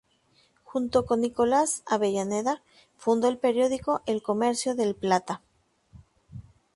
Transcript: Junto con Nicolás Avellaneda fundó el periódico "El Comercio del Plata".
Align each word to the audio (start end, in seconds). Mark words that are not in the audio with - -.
Junto 0.63 1.05
con 1.05 1.21
Nicolás 1.21 1.83
Avellaneda 1.85 2.63
fundó 2.97 3.27
el 3.29 3.37
periódico 3.37 4.01
"El 4.07 4.23
Comercio 4.23 4.73
del 4.73 4.95
Plata". 4.95 5.41